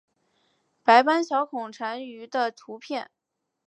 [0.83, 3.11] 白斑小孔蟾鱼的图片